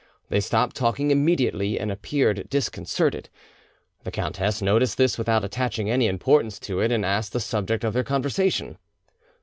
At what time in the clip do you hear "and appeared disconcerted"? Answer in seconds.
1.79-3.29